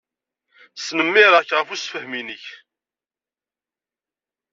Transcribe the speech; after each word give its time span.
Snemmireɣ-k 0.75 1.51
ɣef 1.57 1.69
ussefhem-inek. 1.73 2.45